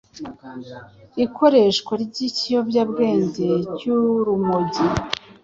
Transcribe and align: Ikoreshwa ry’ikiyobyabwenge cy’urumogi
Ikoreshwa 1.25 1.93
ry’ikiyobyabwenge 2.03 3.47
cy’urumogi 3.77 4.85